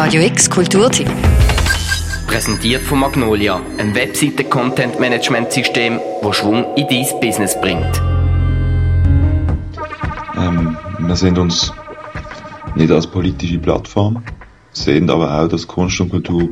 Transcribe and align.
Radio 0.00 0.22
X 0.22 0.48
Kulturteam. 0.48 1.08
Präsentiert 2.28 2.82
von 2.82 3.00
Magnolia, 3.00 3.60
ein 3.78 3.96
Webseite-Content-Management-System, 3.96 5.98
das 6.22 6.36
Schwung 6.36 6.76
in 6.76 6.86
dein 6.86 7.20
Business 7.20 7.60
bringt. 7.60 8.00
Ähm, 10.36 10.76
wir 11.00 11.16
sehen 11.16 11.36
uns 11.36 11.72
nicht 12.76 12.92
als 12.92 13.08
politische 13.08 13.58
Plattform, 13.58 14.22
sehen 14.70 15.10
aber 15.10 15.36
auch, 15.36 15.48
dass 15.48 15.66
Kunst 15.66 16.00
und 16.00 16.10
Kultur 16.10 16.48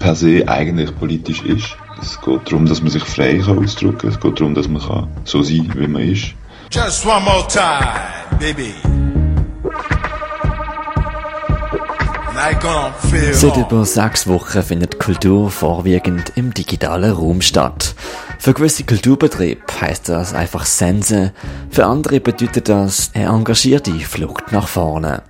per 0.00 0.16
se 0.16 0.42
eigentlich 0.48 0.90
politisch 0.98 1.42
ist. 1.42 1.76
Es 2.02 2.20
geht 2.20 2.50
darum, 2.50 2.66
dass 2.66 2.82
man 2.82 2.90
sich 2.90 3.04
frei 3.04 3.38
kann 3.38 3.64
ausdrücken 3.64 3.98
kann. 3.98 4.10
Es 4.10 4.18
geht 4.18 4.40
darum, 4.40 4.56
dass 4.56 4.66
man 4.66 4.82
kann 4.82 5.06
so 5.22 5.42
sein 5.42 5.68
kann, 5.68 5.80
wie 5.80 5.86
man 5.86 6.02
ist. 6.02 6.34
Just 6.72 7.06
one 7.06 7.24
more 7.24 7.46
time, 7.46 7.94
baby. 8.40 8.74
Seit 13.32 13.56
über 13.56 13.84
sechs 13.84 14.28
Wochen 14.28 14.62
findet 14.62 15.00
Kultur 15.00 15.50
vorwiegend 15.50 16.32
im 16.36 16.54
digitalen 16.54 17.10
Raum 17.10 17.40
statt. 17.40 17.96
Für 18.38 18.54
gewisse 18.54 18.84
Kulturbetriebe 18.84 19.60
heißt 19.80 20.08
das 20.08 20.34
einfach 20.34 20.64
Sense, 20.64 21.32
für 21.68 21.86
andere 21.86 22.20
bedeutet 22.20 22.68
das 22.68 23.10
eine 23.14 23.26
engagierte 23.26 23.90
Flucht 23.98 24.52
nach 24.52 24.68
vorne. 24.68 25.22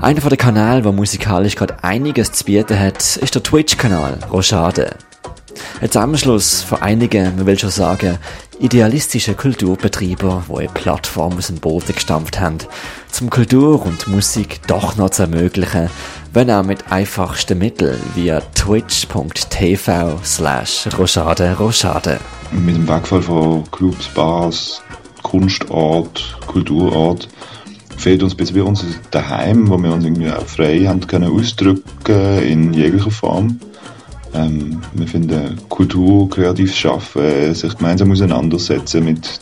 Einer 0.00 0.20
von 0.20 0.30
den 0.30 0.38
Kanälen, 0.38 0.84
der 0.84 0.92
musikalisch 0.92 1.56
gerade 1.56 1.82
einiges 1.82 2.30
zu 2.30 2.44
bieten 2.44 2.78
hat, 2.78 3.16
ist 3.16 3.34
der 3.34 3.42
Twitch-Kanal 3.42 4.20
Rochade. 4.30 4.94
Ein 5.80 5.90
Zusammenschluss 5.90 6.62
von 6.62 6.80
einigen, 6.80 7.36
man 7.36 7.46
will 7.46 7.58
schon 7.58 7.70
sagen, 7.70 8.18
idealistischen 8.60 9.36
Kulturbetreiber, 9.36 10.44
die 10.48 10.56
eine 10.58 10.68
Plattform 10.68 11.36
aus 11.36 11.48
dem 11.48 11.56
Boden 11.56 11.94
gestampft 11.94 12.40
haben, 12.40 12.58
zum 13.10 13.30
Kultur 13.30 13.84
und 13.84 14.06
Musik 14.08 14.60
doch 14.66 14.96
noch 14.96 15.10
zu 15.10 15.22
ermöglichen, 15.22 15.90
wenn 16.36 16.50
auch 16.50 16.62
mit 16.62 16.92
einfachsten 16.92 17.56
Mitteln 17.56 17.98
via 18.14 18.42
twitch.tv 18.54 20.20
slash 20.22 20.86
rochade 20.98 21.56
rochade. 21.58 22.20
Mit 22.52 22.76
dem 22.76 22.86
Wegfall 22.86 23.22
von 23.22 23.64
Clubs, 23.70 24.06
Bars, 24.08 24.82
Kunstart, 25.22 26.36
Kulturart 26.46 27.26
fehlt 27.96 28.22
uns 28.22 28.34
bis 28.34 28.52
wir 28.52 28.66
uns 28.66 28.84
daheim, 29.10 29.66
wo 29.70 29.78
wir 29.78 29.90
uns 29.90 30.04
irgendwie 30.04 30.30
auch 30.30 30.44
frei 30.44 30.80
haben 30.80 31.06
können 31.06 31.32
ausdrücken 31.32 32.42
in 32.42 32.74
jeglicher 32.74 33.10
Form. 33.10 33.58
Ähm, 34.34 34.82
wir 34.92 35.08
finden 35.08 35.58
Kultur, 35.70 36.28
kreatives 36.28 36.76
Schaffen, 36.76 37.54
sich 37.54 37.78
gemeinsam 37.78 38.12
auseinandersetzen 38.12 39.06
mit 39.06 39.40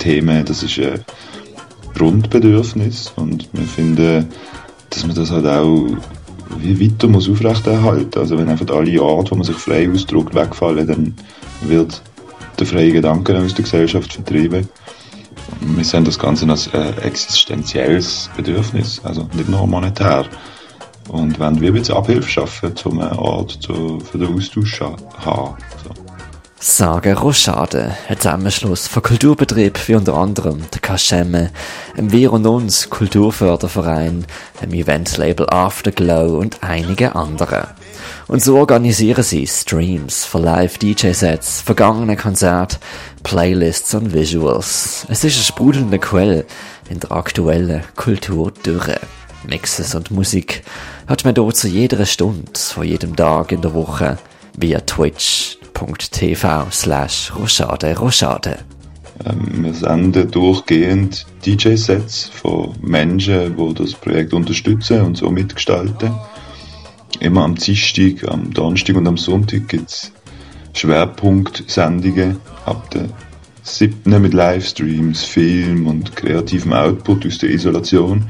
Themen, 0.00 0.44
das 0.44 0.64
ist 0.64 0.80
ein 0.80 1.04
Grundbedürfnis 1.94 3.12
und 3.14 3.48
wir 3.52 3.66
finden, 3.66 4.26
dass 4.90 5.06
man 5.06 5.14
das 5.14 5.30
halt 5.30 5.46
auch 5.46 5.86
wie 6.58 6.80
weiter 6.80 7.08
muss 7.08 7.28
aufrechterhalten. 7.28 8.18
Also 8.18 8.38
wenn 8.38 8.48
einfach 8.48 8.74
alle 8.74 9.00
Art, 9.00 9.30
wo 9.30 9.34
man 9.34 9.44
sich 9.44 9.56
frei 9.56 9.90
ausdrückt, 9.90 10.34
wegfallen, 10.34 10.86
dann 10.86 11.14
wird 11.62 12.02
der 12.58 12.66
freie 12.66 12.92
Gedanke 12.92 13.38
aus 13.38 13.54
der 13.54 13.64
Gesellschaft 13.64 14.12
vertrieben. 14.12 14.68
Wir 15.60 15.84
sehen 15.84 16.04
das 16.04 16.18
Ganze 16.18 16.48
als 16.48 16.68
äh, 16.68 16.90
existenzielles 17.02 18.30
Bedürfnis, 18.36 19.00
also 19.04 19.28
nicht 19.34 19.48
nur 19.48 19.66
monetär. 19.66 20.26
Und 21.08 21.38
wenn 21.40 21.60
wir 21.60 21.72
jetzt 21.74 21.90
Abhilfe 21.90 22.28
schaffen, 22.28 22.74
um 22.84 23.00
eine 23.00 23.18
Art 23.18 23.50
zu, 23.62 23.98
für 24.00 24.18
den 24.18 24.34
Austausch 24.34 24.76
zu 24.76 24.96
haben. 25.24 25.56
So. 25.84 26.07
Sagen 26.60 27.16
Rochade, 27.16 27.96
ein 28.08 28.18
Zusammenschluss 28.18 28.88
von 28.88 29.00
Kulturbetrieben 29.00 29.80
wie 29.86 29.94
unter 29.94 30.14
anderem 30.14 30.64
der 30.72 30.80
Kaschemme, 30.80 31.52
dem 31.96 32.10
Wir 32.10 32.32
und 32.32 32.46
Uns 32.46 32.90
Kulturförderverein, 32.90 34.26
dem 34.60 34.74
Eventlabel 34.74 35.48
Afterglow 35.48 36.36
und 36.36 36.64
einige 36.64 37.14
andere. 37.14 37.68
Und 38.26 38.42
so 38.42 38.58
organisieren 38.58 39.22
sie 39.22 39.46
Streams 39.46 40.24
für 40.24 40.40
Live-DJ-Sets, 40.40 41.60
vergangene 41.60 42.16
Konzerte, 42.16 42.78
Playlists 43.22 43.94
und 43.94 44.12
Visuals. 44.12 45.06
Es 45.08 45.22
ist 45.22 45.36
eine 45.36 45.44
sprudelnde 45.44 46.00
Quelle 46.00 46.44
in 46.90 46.98
der 46.98 47.12
aktuellen 47.12 47.84
Kulturdürre. 47.94 48.98
Mixes 49.46 49.94
und 49.94 50.10
Musik 50.10 50.64
hat 51.06 51.24
man 51.24 51.34
dort 51.34 51.56
zu 51.56 51.68
jeder 51.68 52.04
Stunde, 52.04 52.50
von 52.58 52.82
jedem 52.82 53.14
Tag 53.14 53.52
in 53.52 53.62
der 53.62 53.74
Woche 53.74 54.18
via 54.56 54.80
twitch.tv 55.78 56.70
slash 56.72 57.32
rochade 57.36 57.96
rochade. 57.96 58.58
Ähm, 59.24 59.64
wir 59.64 59.74
senden 59.74 60.30
durchgehend 60.30 61.26
DJ-Sets 61.46 62.26
von 62.26 62.74
Menschen, 62.82 63.56
die 63.56 63.74
das 63.74 63.92
Projekt 63.94 64.34
unterstützen 64.34 65.02
und 65.02 65.16
so 65.16 65.30
mitgestalten. 65.30 66.12
Immer 67.20 67.44
am 67.44 67.54
Dienstag, 67.54 68.28
am 68.28 68.52
Donnerstag 68.52 68.96
und 68.96 69.06
am 69.06 69.16
Sonntag 69.16 69.68
gibt 69.68 69.90
es 69.90 70.12
Schwerpunktsendungen 70.74 72.36
ab 72.66 72.90
der 72.90 73.08
7. 73.62 74.20
mit 74.20 74.34
Livestreams, 74.34 75.24
Film 75.24 75.86
und 75.86 76.16
kreativem 76.16 76.72
Output 76.72 77.26
aus 77.26 77.38
der 77.38 77.50
Isolation 77.50 78.28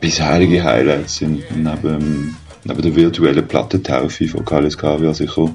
bisherige 0.00 0.64
Highlights 0.64 1.16
sind 1.16 1.44
neben, 1.54 2.36
neben 2.64 2.82
der 2.82 2.96
virtuellen 2.96 3.46
Plattentaufe 3.46 4.26
von 4.26 4.44
Carles 4.44 4.76
Cavia 4.76 5.12
sicher 5.12 5.50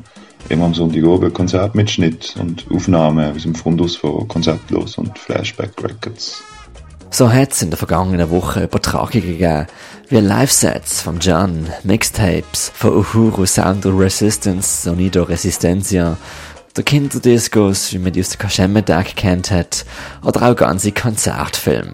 immer 0.50 0.66
am 0.66 0.74
Sonntag 0.74 1.04
oben 1.04 1.34
Konzertmitschnitt 1.34 2.36
und 2.40 2.66
Aufnahmen 2.74 3.36
aus 3.36 3.44
dem 3.44 3.56
Fundus 3.56 3.96
von 3.96 4.28
Konzertlos 4.28 4.98
und 4.98 5.18
Flashback 5.18 5.72
Records. 5.84 6.44
So 7.12 7.32
hat 7.32 7.54
es 7.54 7.62
in 7.62 7.70
der 7.70 7.78
vergangenen 7.78 8.30
Woche 8.30 8.64
Übertragungen 8.64 9.26
gegeben, 9.26 9.68
wie 10.10 10.18
Live-Sets 10.18 11.02
von 11.02 11.20
John, 11.20 11.68
Mixtapes 11.84 12.72
von 12.76 12.94
Uhuru 12.98 13.46
Sound 13.46 13.86
Resistance, 13.86 14.84
Sonido 14.84 15.24
Resistencia, 15.24 16.18
der 16.76 16.84
Kinderdiscos, 16.84 17.94
wie 17.94 18.00
man 18.00 18.12
die 18.12 18.20
aus 18.20 18.30
der 18.30 18.40
Kaschemme-Tag 18.40 19.16
kennt 19.16 19.50
hat, 19.50 19.86
oder 20.24 20.50
auch 20.50 20.56
ganze 20.56 20.92
Konzertfilme. 20.92 21.94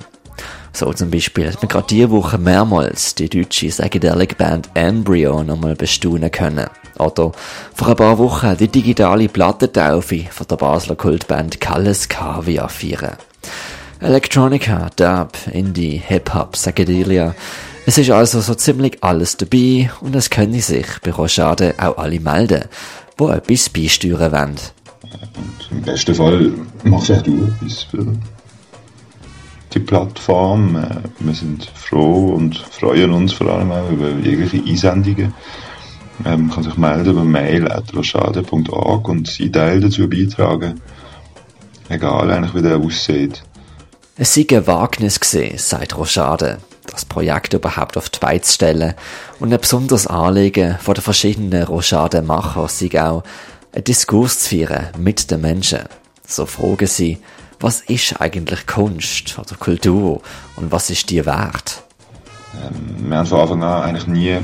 So 0.74 0.94
zum 0.94 1.12
Beispiel 1.12 1.52
hat 1.52 1.62
man 1.62 1.68
gerade 1.68 1.88
diese 1.90 2.12
Woche 2.12 2.38
mehrmals 2.38 3.14
die 3.16 3.30
deutsche 3.30 3.68
Psychedelic 3.68 4.38
Band 4.38 4.70
Embryo 4.74 5.44
nochmal 5.44 5.76
bestaunen 5.76 6.32
können. 6.32 6.68
Oder 6.98 7.32
vor 7.74 7.90
ein 7.90 7.96
paar 7.96 8.18
Wochen 8.18 8.56
die 8.58 8.68
digitale 8.68 9.28
Plattentaufe 9.28 10.26
von 10.30 10.48
der 10.48 10.56
Basler 10.56 10.96
Kultband 10.96 11.60
Kalles 11.60 12.08
Kaviar 12.08 12.70
feiern. 12.70 13.18
Electronica, 14.00 14.90
Dub, 14.96 15.38
Indie, 15.52 16.02
Hip-Hop, 16.04 16.54
Psychedelia. 16.54 17.36
Es 17.86 17.98
ist 17.98 18.10
also 18.10 18.42
so 18.42 18.56
ziemlich 18.56 18.98
alles 19.04 19.38
dabei 19.38 19.92
und 20.02 20.16
es 20.16 20.30
können 20.30 20.60
sich 20.60 20.88
bei 21.04 21.12
Rochade 21.12 21.76
auch 21.78 21.98
alle 21.98 22.20
melden, 22.20 22.66
die 23.20 23.24
etwas 23.26 23.70
beisteuern 23.70 24.31
wollen. 24.31 24.56
Und 25.36 25.72
Im 25.72 25.81
besten 25.81 26.16
Fall 26.16 26.52
machst 26.84 27.10
du 27.10 27.14
etwas 27.14 27.84
für 27.84 28.16
die 29.74 29.80
Plattform. 29.80 30.76
Äh, 30.76 30.98
wir 31.20 31.34
sind 31.34 31.66
froh 31.76 32.34
und 32.36 32.58
freuen 32.58 33.12
uns 33.12 33.34
vor 33.34 33.48
allem 33.48 33.72
auch 33.72 33.90
über 33.90 34.09
jegliche 34.09 34.64
Einsendungen. 34.68 35.34
Ähm, 36.26 36.48
man 36.48 36.52
kann 36.52 36.64
sich 36.64 36.78
melden 36.78 37.12
über 37.12 37.24
mail.rochade.org 37.24 39.10
und 39.10 39.28
seinen 39.28 39.54
Teil 39.54 39.80
dazu 39.80 40.10
beitragen. 40.10 40.80
Egal 41.90 42.31
eigentlich, 42.31 42.56
wie 42.56 42.62
der 42.62 42.78
aussieht. 42.78 43.44
Es 44.18 44.34
sei 44.34 44.46
ein 44.52 44.68
Wagnis 44.68 45.20
gesehen, 45.20 45.58
sagt 45.58 45.98
Rochade, 45.98 46.60
das 46.88 47.06
Projekt 47.06 47.54
überhaupt 47.54 47.98
auf 47.98 48.10
die 48.10 48.20
Beine 48.20 48.42
zu 48.42 48.54
stellen 48.54 48.94
und 49.40 49.54
ein 49.54 49.60
besonderes 49.60 50.08
Anliegen 50.08 50.78
von 50.80 50.94
den 50.94 51.02
verschiedenen 51.02 51.64
Rochade-Macher 51.64 52.68
sei 52.68 53.02
auch, 53.02 53.24
einen 53.74 53.84
Diskurs 53.84 54.40
zu 54.40 54.50
führen 54.50 54.88
mit 54.98 55.31
den 55.31 55.42
Menschen. 55.42 55.80
So 56.28 56.46
fragen 56.46 56.88
sie, 56.88 57.18
was 57.62 57.82
ist 57.82 58.20
eigentlich 58.20 58.66
Kunst 58.68 59.38
oder 59.38 59.56
Kultur 59.58 60.22
und 60.56 60.72
was 60.72 60.90
ist 60.90 61.10
dir 61.10 61.26
wert? 61.26 61.84
Ähm, 62.56 63.10
wir 63.10 63.18
haben 63.18 63.26
von 63.26 63.40
Anfang 63.40 63.64
an 63.64 63.84
eigentlich 63.84 64.08
nie 64.08 64.38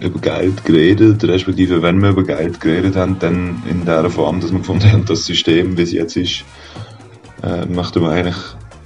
über 0.00 0.20
Geld 0.20 0.64
geredet, 0.64 1.24
respektive 1.24 1.82
wenn 1.82 2.00
wir 2.00 2.10
über 2.10 2.24
Geld 2.24 2.60
geredet 2.60 2.96
haben, 2.96 3.18
dann 3.18 3.62
in 3.68 3.84
der 3.84 4.08
Form, 4.08 4.40
dass 4.40 4.52
wir 4.52 4.60
gefunden 4.60 4.90
haben, 4.90 5.04
das 5.04 5.24
System, 5.24 5.76
wie 5.76 5.82
es 5.82 5.92
jetzt 5.92 6.16
ist, 6.16 6.44
äh, 7.42 7.66
möchten 7.66 8.02
wir 8.02 8.10
eigentlich 8.10 8.36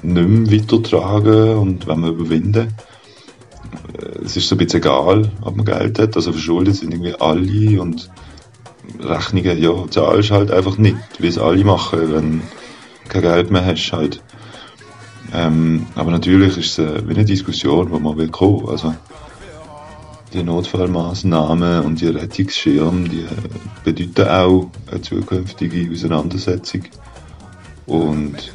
nicht 0.03 0.29
mehr 0.29 0.61
weitertragen 0.61 1.57
und 1.57 1.87
wenn 1.87 2.00
wir 2.00 2.09
überwinden. 2.09 2.75
Äh, 3.99 4.25
es 4.25 4.37
ist 4.37 4.49
so 4.49 4.55
ein 4.55 4.59
bisschen 4.59 4.81
egal, 4.81 5.31
ob 5.43 5.57
man 5.57 5.67
Geld 5.67 5.99
hat, 5.99 6.17
also 6.17 6.33
verschuldet 6.33 6.77
sind 6.77 6.93
irgendwie 6.93 7.15
alle 7.15 7.81
und 7.81 8.11
Rechnungen, 9.00 9.61
ja, 9.61 9.73
zahlst 9.91 10.31
halt 10.31 10.50
einfach 10.50 10.79
nicht, 10.79 10.97
wie 11.19 11.29
es 11.29 11.39
alle 11.39 11.65
machen, 11.65 12.12
wenn 12.12 12.43
kein 13.09 13.23
Geld 13.23 13.51
mehr 13.51 13.65
hast 13.65 13.93
halt. 13.93 14.23
Ähm, 15.33 15.87
aber 15.95 16.11
natürlich 16.11 16.56
ist 16.56 16.79
es 16.79 16.79
äh, 16.79 17.09
wie 17.09 17.15
eine 17.15 17.25
Diskussion, 17.25 17.91
wo 17.91 17.99
man 17.99 18.17
will 18.17 18.29
kommen. 18.29 18.69
Also 18.69 18.95
die 20.33 20.43
Notfallmaßnahmen 20.43 21.85
und 21.85 22.01
die 22.01 22.09
Rettungsschirme, 22.09 23.09
die 23.09 23.21
äh, 23.21 23.27
bedeuten 23.85 24.29
auch 24.29 24.71
eine 24.91 25.03
zukünftige 25.03 25.91
Auseinandersetzung. 25.91 26.83
Und 27.87 28.53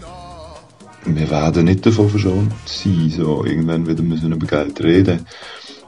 wir 1.06 1.30
werden 1.30 1.66
nicht 1.66 1.86
davon 1.86 2.10
verschont 2.10 2.54
sein, 2.66 3.10
so 3.10 3.46
irgendwann 3.46 3.88
wieder 3.88 4.04
müssen 4.04 4.32
über 4.32 4.48
Geld 4.48 4.82
reden. 4.82 5.26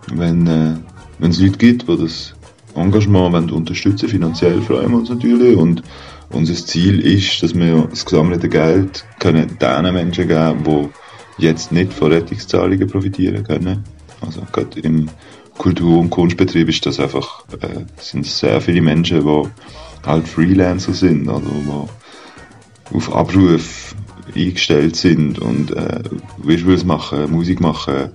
wenn 0.07 0.47
äh, 0.47 0.75
wenn 1.21 1.31
es 1.31 1.39
Leute 1.39 1.57
gibt, 1.57 1.87
die 1.87 1.97
das 1.97 2.33
Engagement 2.75 3.33
wollen 3.33 3.49
unterstützen 3.51 4.09
finanziell 4.09 4.61
freuen 4.61 4.91
wir 4.91 4.97
uns 4.97 5.09
natürlich 5.09 5.57
und 5.57 5.83
unser 6.29 6.53
Ziel 6.53 6.99
ist, 6.99 7.43
dass 7.43 7.53
wir 7.53 7.87
das 7.89 8.05
gesammelte 8.05 8.47
Geld 8.49 9.05
können 9.19 9.57
den 9.59 9.93
Menschen 9.93 10.27
geben, 10.27 10.63
die 10.63 11.43
jetzt 11.43 11.71
nicht 11.71 11.93
von 11.93 12.11
Rettungszahlungen 12.11 12.87
profitieren 12.87 13.43
können. 13.43 13.83
Also 14.21 14.41
gerade 14.51 14.79
im 14.79 15.09
Kultur- 15.57 15.99
und 15.99 16.09
Kunstbetrieb 16.09 16.69
ist 16.69 16.85
das 16.85 16.99
einfach, 16.99 17.43
äh, 17.61 17.85
sind 17.97 18.25
sehr 18.25 18.61
viele 18.61 18.81
Menschen, 18.81 19.25
die 19.25 20.07
halt 20.07 20.27
Freelancer 20.27 20.93
sind, 20.93 21.27
also 21.27 21.49
die 21.49 22.95
auf 22.95 23.15
Abruf 23.15 23.95
eingestellt 24.35 24.95
sind 24.95 25.39
und 25.39 25.71
äh, 25.71 26.03
Visuals 26.37 26.85
machen, 26.85 27.31
Musik 27.31 27.59
machen, 27.59 28.11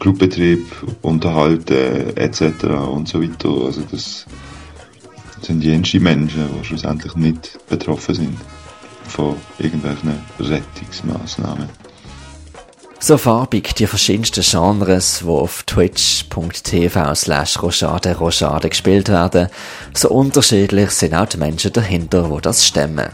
Clubbetrieb 0.00 0.66
unterhalten 1.02 2.16
etc. 2.16 2.64
und 2.90 3.08
so 3.08 3.22
weiter. 3.22 3.66
Also 3.66 3.82
das 3.90 4.26
sind 5.42 5.62
jenste 5.62 6.00
Menschen, 6.00 6.48
die 6.58 6.64
schlussendlich 6.66 7.14
nicht 7.14 7.58
betroffen 7.68 8.14
sind 8.14 8.36
von 9.04 9.36
irgendwelchen 9.58 10.14
Rettungsmaßnahmen. 10.38 11.68
So 13.02 13.16
farbig 13.16 13.74
die 13.74 13.86
verschiedensten 13.86 14.44
Genres, 14.44 15.20
die 15.20 15.26
auf 15.26 15.62
twitch.tv 15.62 17.14
slash 17.14 17.62
rochade 17.62 18.14
rochade 18.14 18.68
gespielt 18.68 19.08
werden, 19.08 19.48
so 19.94 20.10
unterschiedlich 20.10 20.90
sind 20.90 21.14
auch 21.14 21.24
die 21.24 21.38
Menschen 21.38 21.72
dahinter, 21.72 22.28
wo 22.28 22.40
das 22.40 22.66
stemmen. 22.66 23.08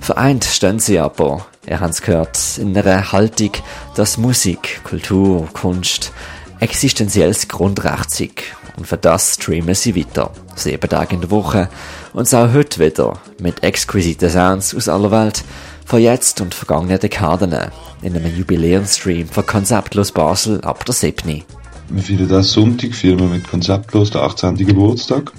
Vereint 0.00 0.44
stehen 0.44 0.78
sie 0.78 0.98
aber, 0.98 1.46
ihr 1.66 1.80
habt 1.80 1.94
es 1.94 2.02
gehört, 2.02 2.38
in 2.58 2.76
einer 2.76 3.12
Haltung, 3.12 3.50
dass 3.94 4.18
Musik, 4.18 4.80
Kultur, 4.84 5.48
Kunst 5.52 6.12
existenzielles 6.60 7.48
Grundrecht 7.48 8.10
sind. 8.10 8.42
Und 8.76 8.86
für 8.86 8.96
das 8.96 9.34
streamen 9.34 9.74
sie 9.74 9.94
weiter. 9.94 10.32
Sieben 10.56 10.88
Tage 10.88 11.14
in 11.14 11.20
der 11.20 11.30
Woche. 11.30 11.68
Und 12.12 12.32
auch 12.34 12.52
heute 12.52 12.84
wieder. 12.84 13.18
Mit 13.38 13.62
exquisiten 13.62 14.30
Sounds 14.30 14.74
aus 14.74 14.88
aller 14.88 15.10
Welt. 15.10 15.44
Von 15.86 16.00
jetzt 16.00 16.40
und 16.40 16.54
vergangenen 16.54 16.98
Dekaden. 16.98 17.54
In 18.02 18.16
einem 18.16 18.36
Jubiläumsstream 18.36 19.28
von 19.28 19.46
Konzeptlos 19.46 20.10
Basel 20.12 20.60
ab 20.62 20.84
der 20.84 20.94
7. 20.94 21.44
Wir 21.90 22.02
feiern 22.02 22.28
das 22.28 22.52
Sonntag, 22.52 22.94
feiern 22.94 23.30
mit 23.30 23.48
Konzeptlos 23.48 24.10
den 24.10 24.22
18. 24.22 24.56
Geburtstag. 24.56 25.32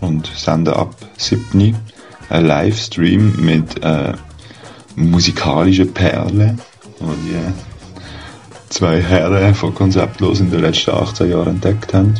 Und 0.00 0.26
senden 0.36 0.74
ab 0.74 0.94
7. 1.16 1.76
einen 2.28 2.46
Livestream 2.46 3.36
mit 3.38 3.82
äh, 3.82 4.12
musikalischen 4.96 5.92
Perlen. 5.92 6.60
Und 7.00 7.30
yeah 7.30 7.52
zwei 8.72 9.02
Herren 9.02 9.54
von 9.54 9.74
Konzeptlos 9.74 10.40
in 10.40 10.50
den 10.50 10.60
letzten 10.60 10.92
18 10.92 11.30
Jahren 11.30 11.48
entdeckt 11.48 11.92
haben. 11.92 12.14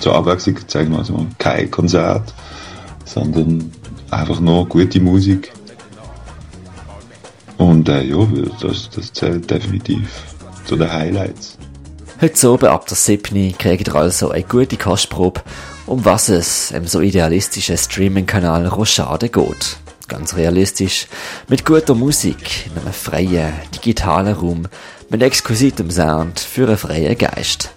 Zur 0.00 0.14
Abwechslung 0.14 0.56
zeigen 0.66 0.92
wir 0.92 0.98
also 0.98 1.26
kein 1.38 1.70
Konzert, 1.70 2.34
sondern 3.04 3.70
einfach 4.10 4.40
nur 4.40 4.66
gute 4.66 5.00
Musik. 5.00 5.52
Und 7.58 7.88
äh, 7.88 8.02
ja, 8.04 8.26
das, 8.60 8.90
das 8.90 9.12
zählt 9.12 9.50
definitiv 9.50 10.08
zu 10.64 10.76
den 10.76 10.92
Highlights. 10.92 11.58
Heute 12.20 12.50
oben 12.50 12.66
ab 12.66 12.86
der 12.86 12.96
7. 12.96 13.56
kriegt 13.58 13.88
ihr 13.88 13.94
also 13.94 14.30
eine 14.30 14.42
gute 14.42 14.76
Kostprobe, 14.76 15.42
um 15.86 16.04
was 16.04 16.30
es 16.30 16.70
im 16.70 16.86
so 16.86 17.00
idealistischen 17.00 17.76
Streaming-Kanal 17.76 18.66
Rochade 18.66 19.28
geht. 19.28 19.76
Ganz 20.08 20.36
realistisch, 20.36 21.08
mit 21.48 21.64
guter 21.64 21.94
Musik, 21.94 22.66
in 22.66 22.80
einem 22.80 22.92
freien, 22.92 23.52
digitalen 23.74 24.34
Raum, 24.34 24.68
mit 25.10 25.22
exquisitem 25.22 25.90
Sound 25.90 26.38
für 26.38 26.68
einen 26.68 26.76
freien 26.76 27.18
Geist. 27.18 27.70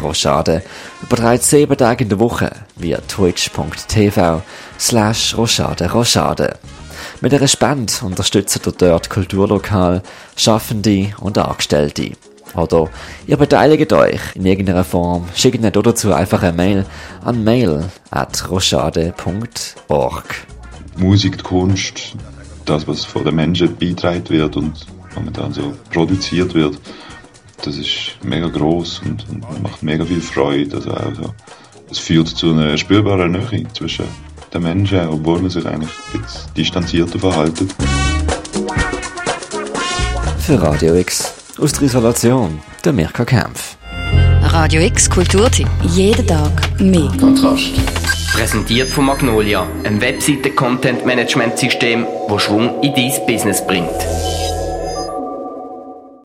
Rochade 0.00 0.62
überträgt 1.02 1.44
sieben 1.44 1.76
Tage 1.76 2.04
in 2.04 2.10
der 2.10 2.18
Woche 2.18 2.50
via 2.76 2.98
twitch.tv 3.06 4.42
slash 4.78 5.36
Rochade 5.36 5.90
Rochade. 5.90 6.58
Mit 7.20 7.34
einer 7.34 7.48
Spende 7.48 7.92
unterstützt 8.02 8.66
ihr 8.66 8.72
dort 8.72 9.10
Kulturlokal, 9.10 10.02
Schaffende 10.36 11.12
und 11.20 11.38
Angestellte. 11.38 12.12
Oder 12.54 12.88
ihr 13.26 13.36
beteiligt 13.36 13.92
euch 13.92 14.20
in 14.34 14.46
irgendeiner 14.46 14.84
Form, 14.84 15.28
schickt 15.34 15.60
nicht 15.60 15.76
dazu 15.76 16.12
einfach 16.12 16.42
eine 16.42 16.52
Mail 16.52 16.86
an 17.24 17.44
mail 17.44 17.90
at 18.10 18.50
rochade.org. 18.50 20.24
Musik, 20.96 21.38
die 21.38 21.42
Kunst, 21.42 22.16
das, 22.64 22.86
was 22.86 23.04
von 23.04 23.24
den 23.24 23.34
Menschen 23.34 23.76
beitragen 23.76 24.28
wird 24.28 24.56
und 24.56 24.86
momentan 25.14 25.52
so 25.52 25.74
produziert 25.90 26.54
wird, 26.54 26.78
das 27.64 27.76
ist 27.76 28.16
mega 28.22 28.48
groß 28.48 29.02
und, 29.04 29.26
und, 29.28 29.62
macht 29.62 29.82
mega 29.82 30.04
viel 30.04 30.20
Freude. 30.20 30.76
Also 30.76 30.90
also, 30.92 31.34
es 31.90 31.98
führt 31.98 32.28
zu 32.28 32.52
einer 32.52 32.76
spürbaren 32.78 33.32
Nähe 33.32 33.66
zwischen 33.72 34.06
den 34.52 34.62
Menschen, 34.62 35.08
obwohl 35.08 35.40
man 35.40 35.50
sich 35.50 35.66
eigentlich 35.66 35.90
ein 36.14 36.22
bisschen 36.22 36.54
distanzierter 36.56 37.18
verhaltet. 37.18 37.74
Für 40.38 40.62
Radio 40.62 40.94
X 40.94 41.32
aus 41.58 41.72
der 41.72 41.82
Isolation, 41.82 42.60
der 42.84 42.92
Mirka 42.92 43.24
Kempf. 43.24 43.76
Radio 44.42 44.80
X 44.82 45.08
Kulturtipp. 45.08 45.68
Jeden 45.82 46.26
Tag 46.26 46.80
mehr. 46.80 47.12
Kontrast. 47.20 47.99
Präsentiert 48.32 48.88
von 48.88 49.06
Magnolia, 49.06 49.66
einem 49.84 50.00
Webseiten-Content-Management-System, 50.00 52.06
das 52.28 52.42
Schwung 52.42 52.80
in 52.82 52.94
dein 52.94 53.26
Business 53.26 53.66
bringt. 53.66 53.90